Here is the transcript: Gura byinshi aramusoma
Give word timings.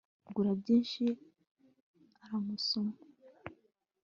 Gura 0.33 0.51
byinshi 0.61 1.03
aramusoma 2.23 2.95